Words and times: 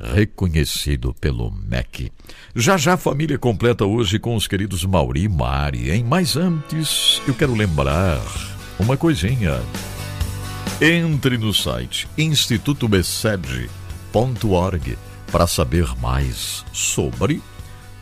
reconhecido 0.00 1.14
pelo 1.20 1.50
MEC. 1.50 2.10
Já 2.54 2.76
já 2.76 2.94
a 2.94 2.98
família 2.98 3.38
completa 3.38 3.84
hoje 3.84 4.18
com 4.18 4.34
os 4.34 4.46
queridos 4.46 4.84
Mauri 4.84 5.24
e 5.24 5.28
Mari, 5.28 5.90
hein? 5.90 6.04
Mas 6.06 6.36
antes, 6.36 7.20
eu 7.26 7.34
quero 7.34 7.54
lembrar 7.54 8.20
uma 8.78 8.96
coisinha. 8.96 9.60
Entre 10.80 11.38
no 11.38 11.52
site 11.54 12.08
institutobesed.org 12.18 14.98
para 15.30 15.46
saber 15.46 15.86
mais 16.00 16.64
sobre 16.72 17.40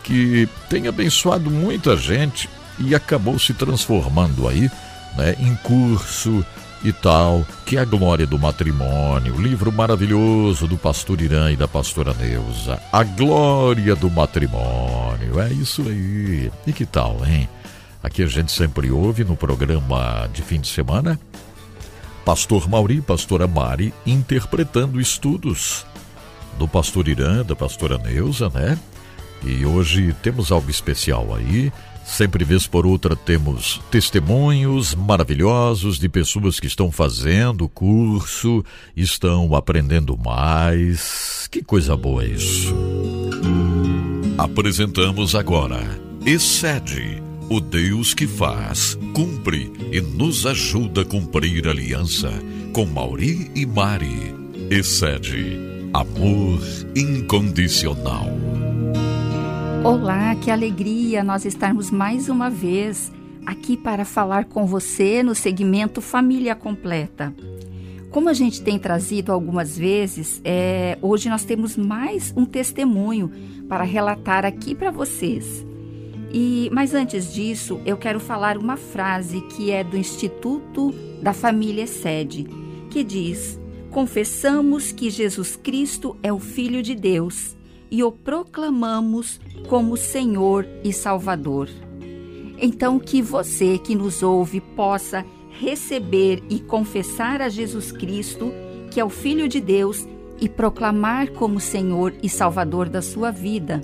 que 0.03 0.49
tem 0.69 0.89
abençoado 0.89 1.51
muita 1.51 1.97
gente 1.97 2.49
e 2.79 2.95
acabou 2.95 3.39
se 3.39 3.55
transformando 3.55 4.49
aí 4.49 4.71
né, 5.17 5.37
em 5.39 5.55
curso 5.57 6.45
e 6.83 6.93
tal, 6.93 7.47
que 7.67 7.77
é 7.77 7.81
a 7.81 7.85
Glória 7.85 8.27
do 8.27 8.39
Matrimônio, 8.39 9.39
livro 9.39 9.71
maravilhoso 9.71 10.67
do 10.67 10.79
pastor 10.79 11.21
Irã 11.21 11.53
e 11.53 11.57
da 11.57 11.69
pastora 11.69 12.15
Neuza. 12.15 12.81
A 12.91 13.05
Glória 13.05 13.95
do 13.95 14.11
Matrimônio, 14.11 15.39
é 15.41 15.53
isso 15.53 15.83
aí. 15.83 16.51
E 16.67 16.73
que 16.73 16.87
tal, 16.87 17.21
hein? 17.27 17.47
Aqui 18.03 18.23
a 18.23 18.27
gente 18.27 18.51
sempre 18.51 18.91
ouve 18.91 19.25
no 19.25 19.37
programa 19.37 20.27
de 20.33 20.41
fim 20.41 20.59
de 20.59 20.69
semana 20.69 21.21
Pastor 22.25 22.69
Mauri, 22.69 23.01
pastora 23.01 23.47
Mari, 23.47 23.93
interpretando 24.07 25.01
estudos 25.01 25.87
do 26.59 26.69
pastor 26.69 27.09
Irã, 27.09 27.45
pastora 27.45 27.99
Neuza, 27.99 28.49
né? 28.51 28.79
E 29.45 29.65
hoje 29.65 30.15
temos 30.23 30.53
algo 30.53 30.71
especial 30.71 31.35
aí. 31.35 31.73
Sempre 32.05 32.45
vez 32.45 32.67
por 32.67 32.87
outra 32.87 33.15
temos 33.15 33.81
testemunhos 33.91 34.95
maravilhosos 34.95 35.99
de 35.99 36.09
pessoas 36.09 36.59
que 36.59 36.67
estão 36.67 36.91
fazendo 36.91 37.65
o 37.65 37.69
curso, 37.69 38.65
estão 38.97 39.55
aprendendo 39.55 40.17
mais. 40.19 41.47
Que 41.51 41.63
coisa 41.63 41.97
boa 41.97 42.25
isso. 42.25 42.75
Apresentamos 44.37 45.35
agora 45.35 45.81
Excede 46.27 47.30
o 47.51 47.61
Deus 47.61 48.15
que 48.15 48.29
faz, 48.29 48.97
cumpre 49.13 49.73
e 49.91 50.01
nos 50.01 50.47
ajuda 50.47 51.01
a 51.01 51.05
cumprir 51.05 51.67
a 51.67 51.73
aliança 51.73 52.31
com 52.73 52.87
Mauri 52.87 53.51
e 53.57 53.67
Mari. 53.67 54.33
Excede 54.71 55.59
amor 55.93 56.61
incondicional. 56.95 58.29
Olá, 59.83 60.37
que 60.37 60.49
alegria 60.49 61.25
nós 61.25 61.45
estarmos 61.45 61.91
mais 61.91 62.29
uma 62.29 62.49
vez 62.49 63.11
aqui 63.45 63.77
para 63.77 64.05
falar 64.05 64.45
com 64.45 64.65
você 64.65 65.21
no 65.21 65.35
segmento 65.35 66.01
Família 66.01 66.55
Completa. 66.55 67.35
Como 68.13 68.29
a 68.29 68.33
gente 68.33 68.63
tem 68.63 68.79
trazido 68.79 69.33
algumas 69.33 69.77
vezes, 69.77 70.41
é, 70.45 70.97
hoje 71.03 71.29
nós 71.29 71.45
temos 71.45 71.77
mais 71.77 72.33
um 72.37 72.45
testemunho 72.45 73.33
para 73.69 73.83
relatar 73.83 74.45
aqui 74.45 74.73
para 74.73 74.93
vocês. 74.93 75.69
E, 76.33 76.71
mas 76.73 76.95
antes 76.95 77.33
disso, 77.33 77.81
eu 77.85 77.97
quero 77.97 78.21
falar 78.21 78.57
uma 78.57 78.77
frase 78.77 79.41
que 79.41 79.71
é 79.71 79.83
do 79.83 79.97
Instituto 79.97 80.95
da 81.21 81.33
Família 81.33 81.87
Sede, 81.87 82.47
que 82.89 83.03
diz: 83.03 83.59
Confessamos 83.91 84.93
que 84.93 85.11
Jesus 85.11 85.57
Cristo 85.57 86.17
é 86.23 86.33
o 86.33 86.39
Filho 86.39 86.83
de 86.83 86.95
Deus 86.95 87.57
e 87.91 88.05
o 88.05 88.13
proclamamos 88.13 89.41
como 89.69 89.97
Senhor 89.97 90.65
e 90.85 90.93
Salvador. 90.93 91.69
Então, 92.63 93.01
que 93.01 93.21
você 93.21 93.79
que 93.79 93.97
nos 93.97 94.23
ouve 94.23 94.61
possa 94.61 95.25
receber 95.59 96.43
e 96.49 96.61
confessar 96.61 97.43
a 97.43 97.49
Jesus 97.49 97.91
Cristo, 97.91 98.53
que 98.91 99.01
é 99.01 99.05
o 99.05 99.11
Filho 99.11 99.49
de 99.49 99.61
Deus, 99.61 100.07
e 100.41 100.49
proclamar 100.49 101.33
como 101.33 101.59
Senhor 101.59 102.15
e 102.23 102.29
Salvador 102.29 102.89
da 102.89 103.03
sua 103.03 103.31
vida 103.31 103.83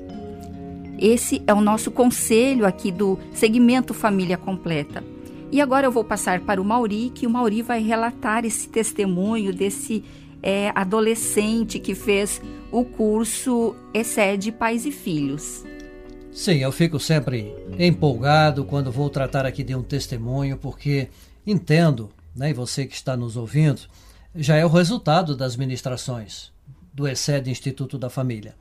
esse 0.98 1.42
é 1.46 1.52
o 1.52 1.60
nosso 1.60 1.90
conselho 1.90 2.66
aqui 2.66 2.90
do 2.90 3.18
segmento 3.32 3.92
Família 3.92 4.36
Completa. 4.36 5.04
E 5.52 5.60
agora 5.60 5.86
eu 5.86 5.92
vou 5.92 6.04
passar 6.04 6.40
para 6.40 6.60
o 6.60 6.64
Mauri, 6.64 7.10
que 7.14 7.26
o 7.26 7.30
Mauri 7.30 7.62
vai 7.62 7.82
relatar 7.82 8.44
esse 8.44 8.68
testemunho 8.68 9.54
desse 9.54 10.02
é, 10.42 10.72
adolescente 10.74 11.78
que 11.78 11.94
fez 11.94 12.40
o 12.72 12.84
curso 12.84 13.74
Excede 13.94 14.50
Pais 14.50 14.84
e 14.84 14.90
Filhos. 14.90 15.64
Sim, 16.32 16.56
eu 16.58 16.72
fico 16.72 16.98
sempre 16.98 17.54
empolgado 17.78 18.64
quando 18.64 18.92
vou 18.92 19.08
tratar 19.08 19.46
aqui 19.46 19.62
de 19.62 19.74
um 19.74 19.82
testemunho, 19.82 20.58
porque 20.58 21.08
entendo, 21.46 22.10
né, 22.34 22.50
e 22.50 22.52
você 22.52 22.84
que 22.84 22.94
está 22.94 23.16
nos 23.16 23.36
ouvindo, 23.36 23.82
já 24.34 24.56
é 24.56 24.66
o 24.66 24.68
resultado 24.68 25.34
das 25.34 25.56
ministrações 25.56 26.52
do 26.92 27.08
Excede 27.08 27.50
Instituto 27.50 27.96
da 27.96 28.10
Família 28.10 28.54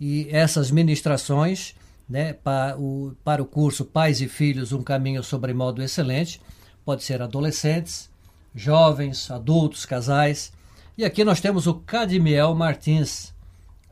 e 0.00 0.28
essas 0.30 0.70
ministrações 0.70 1.74
né, 2.08 2.32
para, 2.32 2.76
o, 2.78 3.14
para 3.22 3.42
o 3.42 3.46
curso 3.46 3.84
Pais 3.84 4.20
e 4.20 4.28
Filhos, 4.28 4.72
um 4.72 4.82
caminho 4.82 5.22
sobre 5.22 5.52
modo 5.52 5.82
excelente, 5.82 6.40
pode 6.84 7.04
ser 7.04 7.20
adolescentes, 7.20 8.08
jovens, 8.54 9.30
adultos, 9.30 9.84
casais. 9.84 10.52
E 10.96 11.04
aqui 11.04 11.22
nós 11.22 11.40
temos 11.40 11.66
o 11.66 11.74
Cadmiel 11.74 12.54
Martins, 12.54 13.34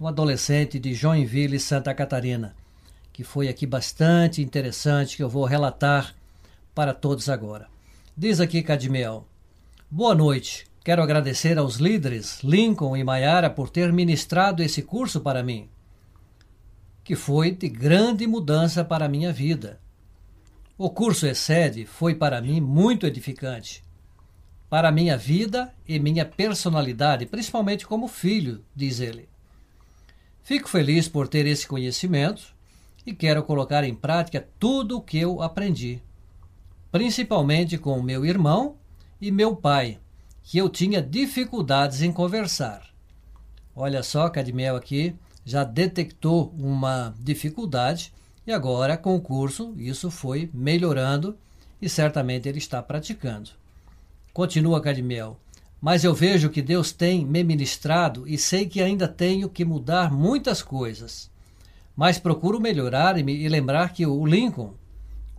um 0.01 0.09
adolescente 0.09 0.79
de 0.79 0.95
Joinville, 0.95 1.61
Santa 1.61 1.95
Catarina, 1.95 2.57
que 3.13 3.23
foi 3.23 3.49
aqui 3.49 3.67
bastante 3.67 4.43
interessante, 4.43 5.17
que 5.17 5.23
eu 5.23 5.29
vou 5.29 5.45
relatar 5.45 6.15
para 6.75 6.95
todos 6.95 7.29
agora. 7.29 7.67
Diz 8.17 8.41
aqui 8.41 8.63
Cadmiel: 8.63 9.27
Boa 9.91 10.15
noite. 10.15 10.67
Quero 10.83 11.03
agradecer 11.03 11.59
aos 11.59 11.77
líderes 11.77 12.43
Lincoln 12.43 12.97
e 12.97 13.05
Maiara 13.05 13.51
por 13.51 13.69
ter 13.69 13.93
ministrado 13.93 14.63
esse 14.63 14.81
curso 14.81 15.21
para 15.21 15.43
mim 15.43 15.69
que 17.09 17.17
foi 17.17 17.53
de 17.53 17.71
grande 17.71 18.27
mudança 18.27 18.85
para 18.85 19.07
a 19.07 19.09
minha 19.09 19.33
vida. 19.33 19.81
O 20.77 20.91
curso 20.91 21.27
Excede 21.27 21.87
foi 21.87 22.15
para 22.15 22.39
mim 22.43 22.61
muito 22.61 23.07
edificante. 23.07 23.83
Para 24.69 24.93
minha 24.93 25.17
vida 25.17 25.75
e 25.89 25.99
minha 25.99 26.27
personalidade, 26.27 27.25
principalmente 27.25 27.87
como 27.87 28.09
filho, 28.09 28.63
diz 28.77 29.01
ele. 29.01 29.27
Fico 30.43 30.69
feliz 30.69 31.09
por 31.09 31.27
ter 31.27 31.47
esse 31.47 31.67
conhecimento 31.67 32.55
e 33.07 33.15
quero 33.15 33.43
colocar 33.43 33.85
em 33.85 33.95
prática 33.95 34.47
tudo 34.59 34.99
o 34.99 35.03
que 35.03 35.19
eu 35.19 35.41
aprendi, 35.41 36.03
principalmente 36.93 37.79
com 37.79 38.03
meu 38.03 38.27
irmão 38.27 38.77
e 39.19 39.31
meu 39.31 39.57
pai, 39.57 39.99
que 40.43 40.59
eu 40.59 40.69
tinha 40.69 41.01
dificuldades 41.01 42.03
em 42.03 42.13
conversar. 42.13 42.87
Olha 43.75 44.03
só, 44.03 44.29
Cadmiel 44.29 44.77
aqui 44.77 45.17
já 45.49 45.65
detectou 45.65 46.55
uma 46.59 47.15
dificuldade 47.19 48.13
e 48.47 48.53
agora, 48.53 48.99
com 48.99 49.17
o 49.17 49.21
curso, 49.21 49.73
isso 49.79 50.11
foi 50.11 50.51
melhorando 50.53 51.39
e 51.81 51.89
certamente 51.89 52.47
ele 52.47 52.59
está 52.59 52.83
praticando. 52.83 53.49
Continua 54.31 54.83
Cadmiel. 54.83 55.41
Mas 55.81 56.05
eu 56.05 56.13
vejo 56.13 56.51
que 56.51 56.61
Deus 56.61 56.93
tem 56.93 57.25
me 57.25 57.43
ministrado 57.43 58.29
e 58.29 58.37
sei 58.37 58.67
que 58.67 58.83
ainda 58.83 59.09
tenho 59.09 59.49
que 59.49 59.65
mudar 59.65 60.13
muitas 60.13 60.61
coisas. 60.61 61.31
Mas 61.97 62.19
procuro 62.19 62.61
melhorar 62.61 63.19
e, 63.19 63.23
me, 63.23 63.35
e 63.35 63.49
lembrar 63.49 63.95
que 63.95 64.05
o 64.05 64.27
Lincoln, 64.27 64.75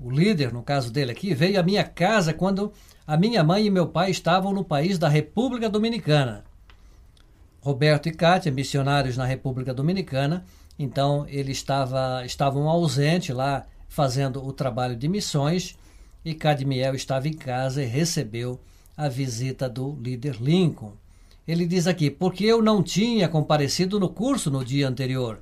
o 0.02 0.10
líder, 0.10 0.52
no 0.52 0.64
caso 0.64 0.92
dele 0.92 1.12
aqui, 1.12 1.36
veio 1.36 1.60
à 1.60 1.64
minha 1.64 1.84
casa 1.84 2.34
quando 2.34 2.74
a 3.06 3.16
minha 3.16 3.44
mãe 3.44 3.64
e 3.64 3.70
meu 3.70 3.86
pai 3.86 4.10
estavam 4.10 4.54
no 4.54 4.64
país 4.64 4.98
da 4.98 5.08
República 5.08 5.70
Dominicana. 5.70 6.49
Roberto 7.62 8.08
e 8.08 8.12
Kátia, 8.12 8.52
missionários 8.52 9.18
na 9.18 9.26
República 9.26 9.74
Dominicana, 9.74 10.46
então 10.78 11.26
eles 11.28 11.58
estava, 11.58 12.24
estavam 12.26 12.70
ausentes 12.70 13.36
lá 13.36 13.66
fazendo 13.88 14.46
o 14.46 14.54
trabalho 14.54 14.96
de 14.96 15.08
missões 15.08 15.78
e 16.24 16.34
Cadmiel 16.34 16.96
estava 16.96 17.28
em 17.28 17.34
casa 17.34 17.84
e 17.84 17.86
recebeu 17.86 18.60
a 18.96 19.10
visita 19.10 19.70
do 19.70 19.98
líder 20.02 20.38
Lincoln. 20.40 20.94
Ele 21.48 21.66
diz 21.66 21.88
aqui: 21.88 22.10
porque 22.10 22.46
eu 22.46 22.62
não 22.62 22.84
tinha 22.84 23.28
comparecido 23.28 24.00
no 24.00 24.10
curso 24.10 24.52
no 24.52 24.64
dia 24.64 24.88
anterior. 24.88 25.42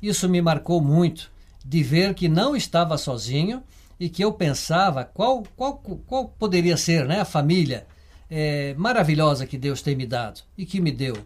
Isso 0.00 0.28
me 0.28 0.40
marcou 0.40 0.80
muito, 0.80 1.30
de 1.64 1.82
ver 1.82 2.14
que 2.14 2.28
não 2.28 2.56
estava 2.56 2.98
sozinho 2.98 3.62
e 3.98 4.08
que 4.08 4.24
eu 4.24 4.32
pensava 4.32 5.04
qual, 5.04 5.42
qual, 5.56 5.78
qual 6.06 6.28
poderia 6.28 6.76
ser 6.76 7.06
né, 7.06 7.20
a 7.20 7.24
família 7.24 7.86
é, 8.30 8.74
maravilhosa 8.74 9.46
que 9.46 9.56
Deus 9.56 9.82
tem 9.82 9.94
me 9.94 10.06
dado 10.06 10.42
e 10.58 10.66
que 10.66 10.80
me 10.80 10.90
deu, 10.90 11.16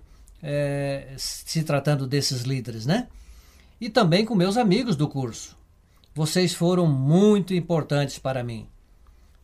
é, 0.42 1.14
se 1.16 1.62
tratando 1.62 2.06
desses 2.06 2.42
líderes, 2.42 2.86
né? 2.86 3.08
E 3.80 3.88
também 3.88 4.24
com 4.24 4.34
meus 4.34 4.56
amigos 4.56 4.96
do 4.96 5.08
curso. 5.08 5.56
Vocês 6.14 6.52
foram 6.52 6.86
muito 6.86 7.54
importantes 7.54 8.18
para 8.18 8.42
mim. 8.42 8.68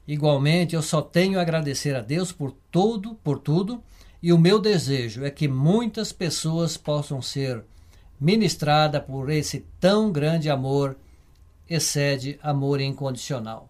Igualmente, 0.06 0.74
eu 0.74 0.82
só 0.82 1.00
tenho 1.00 1.38
a 1.38 1.42
agradecer 1.42 1.94
a 1.94 2.00
Deus 2.00 2.30
por 2.32 2.54
tudo, 2.70 3.14
por 3.22 3.38
tudo, 3.38 3.82
e 4.22 4.32
o 4.32 4.38
meu 4.38 4.58
desejo 4.58 5.24
é 5.24 5.30
que 5.30 5.48
muitas 5.48 6.12
pessoas 6.12 6.76
possam 6.76 7.22
ser 7.22 7.64
ministradas 8.20 9.02
por 9.02 9.30
esse 9.30 9.66
tão 9.80 10.10
grande 10.10 10.50
amor, 10.50 10.96
excede 11.68 12.38
amor 12.42 12.80
incondicional. 12.80 13.68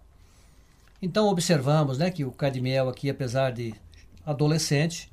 Então 1.00 1.28
observamos, 1.28 1.98
né, 1.98 2.10
que 2.10 2.24
o 2.24 2.32
Cadmiel 2.32 2.88
aqui, 2.88 3.10
apesar 3.10 3.52
de 3.52 3.74
adolescente, 4.24 5.12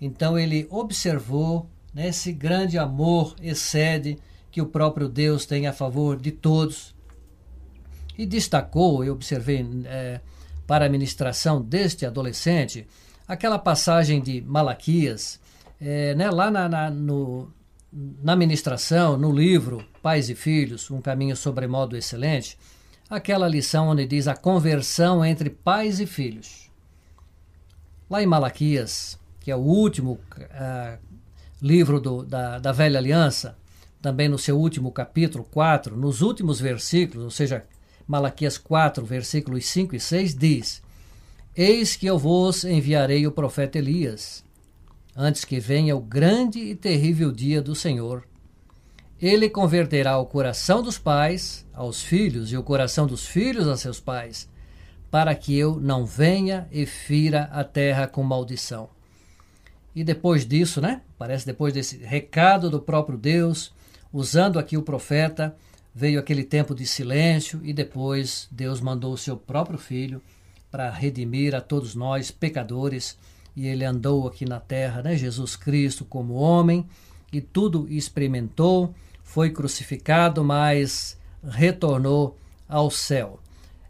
então 0.00 0.38
ele 0.38 0.66
observou 0.70 1.68
né, 1.92 2.08
esse 2.08 2.32
grande 2.32 2.78
amor 2.78 3.34
excede 3.40 4.18
que 4.50 4.60
o 4.60 4.66
próprio 4.66 5.08
Deus 5.08 5.46
tem 5.46 5.66
a 5.66 5.72
favor 5.72 6.18
de 6.18 6.30
todos 6.30 6.94
e 8.16 8.24
destacou, 8.24 9.04
eu 9.04 9.12
observei 9.12 9.66
é, 9.84 10.20
para 10.66 10.86
a 10.86 10.88
ministração 10.88 11.60
deste 11.60 12.06
adolescente, 12.06 12.86
aquela 13.28 13.58
passagem 13.58 14.20
de 14.22 14.40
Malaquias, 14.40 15.38
é, 15.80 16.14
né, 16.14 16.30
lá 16.30 16.50
na, 16.50 16.68
na, 16.68 16.90
no, 16.90 17.52
na 17.92 18.34
ministração, 18.34 19.16
no 19.16 19.32
livro 19.32 19.84
Pais 20.02 20.30
e 20.30 20.34
Filhos, 20.34 20.90
Um 20.90 21.00
Caminho 21.00 21.36
Sobremodo 21.36 21.96
Excelente, 21.96 22.58
aquela 23.08 23.48
lição 23.48 23.88
onde 23.88 24.06
diz 24.06 24.26
a 24.26 24.34
conversão 24.34 25.24
entre 25.24 25.50
pais 25.50 26.00
e 26.00 26.06
filhos. 26.06 26.70
Lá 28.08 28.22
em 28.22 28.26
Malaquias, 28.26 29.18
que 29.46 29.50
é 29.52 29.54
o 29.54 29.60
último 29.60 30.18
uh, 30.34 30.98
livro 31.62 32.00
do, 32.00 32.24
da, 32.24 32.58
da 32.58 32.72
Velha 32.72 32.98
Aliança, 32.98 33.56
também 34.02 34.28
no 34.28 34.36
seu 34.36 34.58
último 34.58 34.90
capítulo 34.90 35.44
4, 35.44 35.96
nos 35.96 36.20
últimos 36.20 36.58
versículos, 36.58 37.22
ou 37.22 37.30
seja, 37.30 37.64
Malaquias 38.08 38.58
4, 38.58 39.06
versículos 39.06 39.64
5 39.66 39.94
e 39.94 40.00
6 40.00 40.34
diz: 40.34 40.82
Eis 41.54 41.94
que 41.94 42.06
eu 42.06 42.18
vos 42.18 42.64
enviarei 42.64 43.24
o 43.24 43.30
profeta 43.30 43.78
Elias, 43.78 44.44
antes 45.14 45.44
que 45.44 45.60
venha 45.60 45.94
o 45.94 46.00
grande 46.00 46.58
e 46.58 46.74
terrível 46.74 47.30
dia 47.30 47.62
do 47.62 47.76
Senhor. 47.76 48.26
Ele 49.22 49.48
converterá 49.48 50.18
o 50.18 50.26
coração 50.26 50.82
dos 50.82 50.98
pais 50.98 51.64
aos 51.72 52.02
filhos 52.02 52.50
e 52.50 52.56
o 52.56 52.64
coração 52.64 53.06
dos 53.06 53.24
filhos 53.24 53.68
a 53.68 53.76
seus 53.76 54.00
pais, 54.00 54.48
para 55.08 55.32
que 55.36 55.56
eu 55.56 55.78
não 55.80 56.04
venha 56.04 56.66
e 56.72 56.84
fira 56.84 57.44
a 57.52 57.62
terra 57.62 58.08
com 58.08 58.24
maldição. 58.24 58.95
E 59.96 60.04
depois 60.04 60.46
disso, 60.46 60.78
né? 60.78 61.00
Parece 61.16 61.46
depois 61.46 61.72
desse 61.72 61.96
recado 61.96 62.68
do 62.68 62.78
próprio 62.78 63.16
Deus, 63.16 63.72
usando 64.12 64.58
aqui 64.58 64.76
o 64.76 64.82
profeta, 64.82 65.56
veio 65.94 66.20
aquele 66.20 66.44
tempo 66.44 66.74
de 66.74 66.86
silêncio 66.86 67.62
e 67.64 67.72
depois 67.72 68.46
Deus 68.50 68.78
mandou 68.78 69.14
o 69.14 69.16
seu 69.16 69.38
próprio 69.38 69.78
filho 69.78 70.20
para 70.70 70.90
redimir 70.90 71.54
a 71.54 71.62
todos 71.62 71.94
nós 71.94 72.30
pecadores 72.30 73.16
e 73.56 73.66
ele 73.66 73.86
andou 73.86 74.28
aqui 74.28 74.44
na 74.44 74.60
terra, 74.60 75.00
né, 75.00 75.16
Jesus 75.16 75.56
Cristo 75.56 76.04
como 76.04 76.34
homem 76.34 76.86
e 77.32 77.40
tudo 77.40 77.86
experimentou, 77.88 78.94
foi 79.24 79.48
crucificado, 79.48 80.44
mas 80.44 81.18
retornou 81.42 82.36
ao 82.68 82.90
céu. 82.90 83.40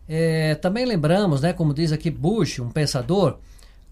É, 0.08 0.54
também 0.54 0.84
lembramos, 0.84 1.40
né, 1.40 1.52
como 1.52 1.74
diz 1.74 1.90
aqui 1.90 2.12
Bush, 2.12 2.60
um 2.60 2.70
pensador, 2.70 3.40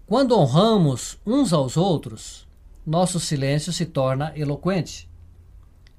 quando 0.07 0.37
honramos 0.37 1.17
uns 1.25 1.51
aos 1.51 1.77
outros, 1.77 2.47
nosso 2.85 3.19
silêncio 3.19 3.73
se 3.73 3.85
torna 3.85 4.31
eloquente. 4.35 5.09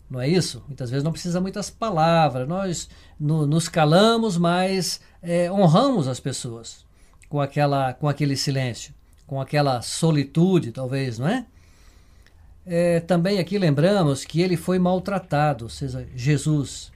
Não 0.09 0.21
é 0.21 0.29
isso? 0.29 0.63
Muitas 0.69 0.91
vezes 0.91 1.03
não 1.03 1.11
precisa 1.11 1.41
muitas 1.41 1.69
palavras. 1.69 2.49
Nós 2.49 2.89
no, 3.19 3.47
nos 3.47 3.69
calamos, 3.69 4.39
mas 4.39 5.01
é, 5.21 5.51
honramos 5.51 6.07
as 6.07 6.21
pessoas 6.21 6.87
com, 7.29 7.41
aquela, 7.41 7.93
com 7.93 8.09
aquele 8.09 8.37
silêncio, 8.37 8.95
com 9.27 9.41
aquela 9.41 9.83
solitude, 9.83 10.71
talvez, 10.71 11.19
não 11.19 11.27
é? 11.27 11.45
é? 12.65 13.01
Também 13.01 13.41
aqui 13.41 13.59
lembramos 13.59 14.25
que 14.25 14.41
ele 14.41 14.57
foi 14.57 14.79
maltratado, 14.79 15.65
ou 15.65 15.69
seja, 15.69 16.07
Jesus, 16.15 16.93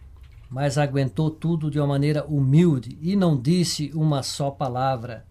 mas 0.48 0.78
aguentou 0.78 1.30
tudo 1.30 1.68
de 1.68 1.80
uma 1.80 1.88
maneira 1.88 2.24
humilde 2.24 2.96
e 3.02 3.16
não 3.16 3.36
disse 3.36 3.90
uma 3.92 4.22
só 4.22 4.50
palavra. 4.52 5.28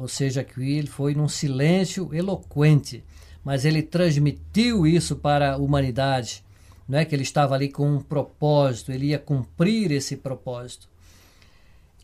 Ou 0.00 0.08
seja, 0.08 0.42
que 0.42 0.60
ele 0.60 0.88
foi 0.88 1.14
num 1.14 1.28
silêncio 1.28 2.14
eloquente, 2.14 3.04
mas 3.44 3.64
ele 3.64 3.82
transmitiu 3.82 4.86
isso 4.86 5.16
para 5.16 5.52
a 5.52 5.56
humanidade 5.56 6.42
não 6.90 6.98
é 6.98 7.04
que 7.04 7.14
ele 7.14 7.22
estava 7.22 7.54
ali 7.54 7.68
com 7.68 7.88
um 7.88 8.00
propósito, 8.00 8.90
ele 8.90 9.06
ia 9.06 9.18
cumprir 9.20 9.92
esse 9.92 10.16
propósito. 10.16 10.88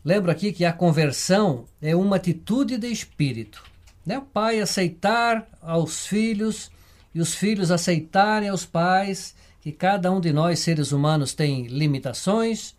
Lembro 0.03 0.31
aqui 0.31 0.53
que 0.53 0.63
a 0.63 0.71
conversão 0.71 1.65
é 1.81 1.93
uma 1.93 2.15
atitude 2.15 2.77
de 2.77 2.87
espírito. 2.87 3.61
Né? 4.05 4.17
O 4.17 4.21
pai 4.21 4.61
aceitar 4.61 5.45
aos 5.61 6.07
filhos 6.07 6.71
e 7.13 7.19
os 7.19 7.35
filhos 7.35 7.69
aceitarem 7.69 8.47
aos 8.47 8.65
pais 8.65 9.35
que 9.59 9.73
cada 9.73 10.09
um 10.09 10.21
de 10.21 10.31
nós, 10.31 10.59
seres 10.59 10.93
humanos, 10.93 11.33
tem 11.33 11.67
limitações, 11.67 12.73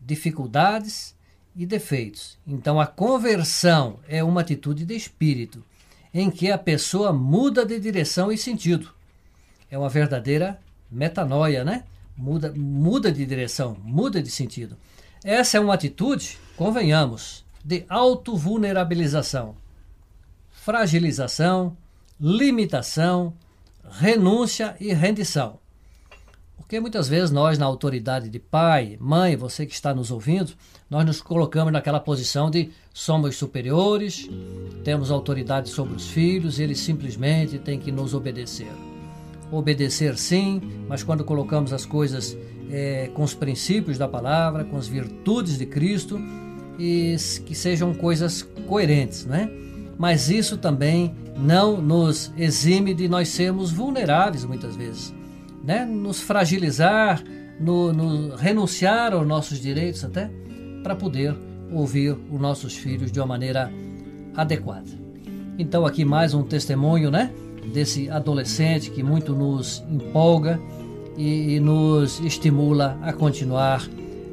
dificuldades 0.00 1.12
e 1.58 1.66
defeitos. 1.66 2.38
Então 2.46 2.80
a 2.80 2.86
conversão 2.86 3.98
é 4.08 4.22
uma 4.22 4.42
atitude 4.42 4.84
de 4.84 4.94
espírito, 4.94 5.64
em 6.14 6.30
que 6.30 6.52
a 6.52 6.56
pessoa 6.56 7.12
muda 7.12 7.66
de 7.66 7.80
direção 7.80 8.30
e 8.30 8.38
sentido. 8.38 8.90
É 9.68 9.76
uma 9.76 9.88
verdadeira 9.88 10.60
metanoia, 10.88 11.64
né? 11.64 11.82
Muda, 12.16 12.54
muda 12.56 13.10
de 13.10 13.26
direção, 13.26 13.76
muda 13.82 14.22
de 14.22 14.30
sentido. 14.30 14.76
Essa 15.24 15.56
é 15.56 15.60
uma 15.60 15.74
atitude, 15.74 16.38
convenhamos, 16.56 17.44
de 17.64 17.84
autovulnerabilização, 17.88 19.56
fragilização, 20.52 21.76
limitação, 22.20 23.34
renúncia 23.90 24.76
e 24.78 24.92
rendição. 24.92 25.58
Porque 26.58 26.78
muitas 26.80 27.08
vezes 27.08 27.30
nós, 27.30 27.56
na 27.56 27.64
autoridade 27.64 28.28
de 28.28 28.38
pai, 28.38 28.98
mãe, 29.00 29.36
você 29.36 29.64
que 29.64 29.72
está 29.72 29.94
nos 29.94 30.10
ouvindo, 30.10 30.52
nós 30.90 31.06
nos 31.06 31.22
colocamos 31.22 31.72
naquela 31.72 31.98
posição 31.98 32.50
de 32.50 32.70
somos 32.92 33.36
superiores, 33.36 34.28
temos 34.84 35.10
autoridade 35.10 35.70
sobre 35.70 35.94
os 35.94 36.08
filhos 36.08 36.58
eles 36.58 36.80
simplesmente 36.80 37.58
têm 37.58 37.78
que 37.78 37.90
nos 37.90 38.12
obedecer 38.12 38.70
obedecer 39.50 40.16
sim, 40.18 40.60
mas 40.88 41.02
quando 41.02 41.24
colocamos 41.24 41.72
as 41.72 41.86
coisas 41.86 42.36
é, 42.70 43.10
com 43.14 43.22
os 43.22 43.34
princípios 43.34 43.96
da 43.96 44.06
palavra, 44.06 44.64
com 44.64 44.76
as 44.76 44.86
virtudes 44.86 45.58
de 45.58 45.66
Cristo, 45.66 46.20
e 46.78 47.16
que 47.44 47.54
sejam 47.54 47.92
coisas 47.92 48.42
coerentes, 48.66 49.24
né? 49.24 49.50
Mas 49.96 50.30
isso 50.30 50.56
também 50.56 51.14
não 51.36 51.80
nos 51.80 52.32
exime 52.36 52.94
de 52.94 53.08
nós 53.08 53.28
sermos 53.28 53.72
vulneráveis 53.72 54.44
muitas 54.44 54.76
vezes, 54.76 55.12
né? 55.68 55.84
Nos 55.84 56.22
fragilizar 56.22 57.22
no, 57.60 57.92
no 57.92 58.34
renunciar 58.36 59.12
aos 59.12 59.26
nossos 59.26 59.60
direitos 59.60 60.02
até 60.02 60.30
para 60.82 60.96
poder 60.96 61.36
ouvir 61.70 62.16
os 62.30 62.40
nossos 62.40 62.74
filhos 62.74 63.12
de 63.12 63.20
uma 63.20 63.26
maneira 63.26 63.70
adequada. 64.34 64.88
Então 65.58 65.84
aqui 65.84 66.06
mais 66.06 66.32
um 66.32 66.42
testemunho, 66.42 67.10
né, 67.10 67.30
desse 67.70 68.08
adolescente 68.08 68.90
que 68.90 69.02
muito 69.02 69.34
nos 69.34 69.84
empolga 69.90 70.58
e, 71.18 71.56
e 71.56 71.60
nos 71.60 72.18
estimula 72.20 72.98
a 73.02 73.12
continuar 73.12 73.86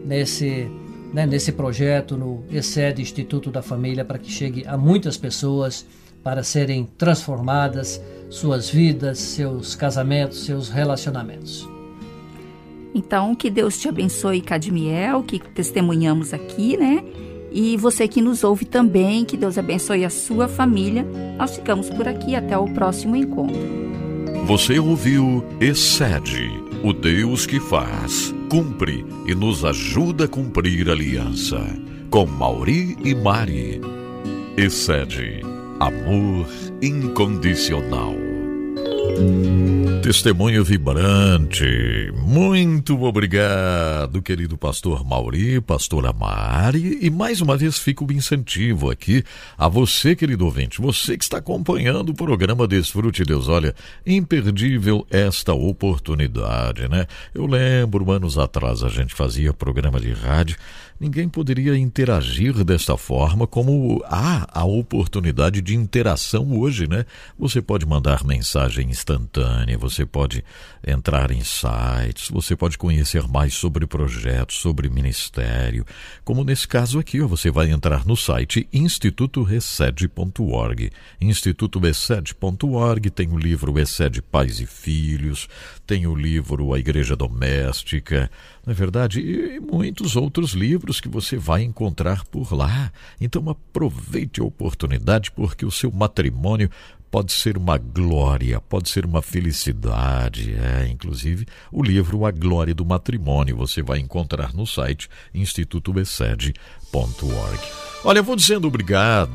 nesse 0.06 0.72
né, 1.14 1.26
nesse 1.26 1.52
projeto 1.52 2.16
no 2.16 2.46
ESED 2.50 3.02
Instituto 3.02 3.52
da 3.52 3.62
Família 3.62 4.06
para 4.06 4.18
que 4.18 4.32
chegue 4.32 4.66
a 4.66 4.78
muitas 4.78 5.18
pessoas 5.18 5.86
para 6.24 6.44
serem 6.44 6.86
transformadas 6.98 8.02
suas 8.36 8.70
vidas, 8.70 9.18
seus 9.18 9.76
casamentos, 9.76 10.44
seus 10.44 10.70
relacionamentos. 10.70 11.68
Então, 12.94 13.34
que 13.34 13.50
Deus 13.50 13.78
te 13.78 13.88
abençoe, 13.88 14.42
Cadmiel, 14.42 15.24
que 15.24 15.40
testemunhamos 15.40 16.34
aqui, 16.34 16.78
né? 16.78 17.04
E 17.52 17.78
você 17.78 18.08
que 18.08 18.22
nos 18.22 18.44
ouve 18.44 18.66
também, 18.66 19.24
que 19.24 19.38
Deus 19.38 19.58
abençoe 19.58 20.04
a 20.04 20.10
sua 20.10 20.48
família. 20.48 21.06
Nós 21.38 21.56
ficamos 21.56 21.90
por 21.90 22.08
aqui 22.08 22.36
até 22.36 22.58
o 22.58 22.66
próximo 22.74 23.16
encontro. 23.16 23.56
Você 24.46 24.80
ouviu 24.80 25.44
Excede, 25.62 26.52
o 26.84 26.92
Deus 26.92 27.46
que 27.46 27.60
faz, 27.60 28.36
cumpre 28.50 29.06
e 29.26 29.34
nos 29.34 29.64
ajuda 29.64 30.26
a 30.26 30.28
cumprir 30.28 30.90
a 30.90 30.92
aliança. 30.92 31.60
Com 32.10 32.26
Mauri 32.26 32.98
e 33.04 33.16
Mari. 33.16 33.80
Excede, 34.58 35.42
amor 35.80 36.48
incondicional. 36.82 38.25
Testemunho 40.02 40.64
vibrante. 40.64 42.12
Muito 42.14 43.04
obrigado, 43.04 44.22
querido 44.22 44.56
pastor 44.56 45.04
Mauri, 45.04 45.60
pastora 45.60 46.14
Mari. 46.14 47.00
E 47.02 47.10
mais 47.10 47.42
uma 47.42 47.58
vez 47.58 47.80
fica 47.80 48.04
o 48.04 48.12
incentivo 48.14 48.92
aqui 48.92 49.24
a 49.58 49.68
você, 49.68 50.16
querido 50.16 50.46
ouvinte, 50.46 50.80
você 50.80 51.18
que 51.18 51.24
está 51.24 51.40
acompanhando 51.40 52.10
o 52.10 52.14
programa 52.14 52.68
Desfrute 52.68 53.24
Deus. 53.24 53.48
Olha, 53.48 53.74
imperdível 54.06 55.08
esta 55.10 55.54
oportunidade, 55.54 56.88
né? 56.88 57.08
Eu 57.34 57.48
lembro, 57.48 58.12
anos 58.12 58.38
atrás, 58.38 58.84
a 58.84 58.90
gente 58.90 59.16
fazia 59.16 59.54
programa 59.54 60.00
de 60.00 60.12
rádio 60.12 60.56
ninguém 61.00 61.28
poderia 61.28 61.78
interagir 61.78 62.64
desta 62.64 62.98
forma 62.98 63.46
como 63.46 64.02
há 64.06 64.48
a 64.52 64.64
oportunidade 64.64 65.62
de 65.62 65.76
interação 65.76 66.58
hoje, 66.58 66.88
né? 66.88 67.06
Você 67.38 67.62
pode 67.62 67.86
mandar 67.86 68.24
mensagem 68.24 68.90
instantânea, 68.90 69.78
você 69.78 70.06
pode 70.06 70.44
entrar 70.86 71.32
em 71.32 71.44
sites, 71.44 72.30
você 72.30 72.56
pode 72.56 72.78
conhecer 72.78 73.28
mais 73.28 73.54
sobre 73.54 73.86
projetos, 73.86 74.58
sobre 74.58 74.90
ministério. 74.90 75.86
Como 76.24 76.44
nesse 76.44 76.68
caso 76.68 77.00
aqui, 77.00 77.22
ó, 77.22 77.28
você 77.28 77.52
vai 77.52 77.70
entrar 77.70 78.06
no 78.06 78.16
site 78.16 78.68
institutorecede.org. 78.72 80.92
institutorecede.org 81.20 83.10
tem 83.10 83.28
o 83.30 83.38
livro 83.38 83.78
Excede 83.80 84.22
Pais 84.22 84.60
e 84.60 84.66
Filhos, 84.66 85.50
tem 85.86 86.08
o 86.08 86.16
livro 86.16 86.74
A 86.74 86.80
Igreja 86.80 87.16
Doméstica, 87.16 88.32
não 88.66 88.72
é 88.72 88.76
verdade? 88.76 89.22
E 89.22 89.60
muitos 89.60 90.16
outros 90.16 90.54
livros 90.86 91.02
que 91.02 91.10
você 91.10 91.36
vai 91.36 91.64
encontrar 91.64 92.24
por 92.26 92.54
lá. 92.54 92.92
Então 93.20 93.50
aproveite 93.50 94.40
a 94.40 94.44
oportunidade 94.44 95.32
porque 95.32 95.66
o 95.66 95.72
seu 95.72 95.92
matrimônio 95.92 96.70
pode 97.10 97.32
ser 97.32 97.58
uma 97.58 97.78
glória, 97.78 98.60
pode 98.60 98.90
ser 98.90 99.06
uma 99.06 99.22
felicidade. 99.22 100.54
É, 100.54 100.86
inclusive, 100.88 101.46
o 101.72 101.82
livro 101.82 102.26
A 102.26 102.32
Glória 102.32 102.76
do 102.76 102.86
Matrimônio 102.86 103.56
você 103.56 103.82
vai 103.82 104.00
encontrar 104.00 104.54
no 104.54 104.68
site 104.68 105.10
institutobesede.org. 105.34 107.60
Olha, 108.04 108.20
eu 108.20 108.24
vou 108.24 108.36
dizendo 108.36 108.68
obrigado 108.68 109.24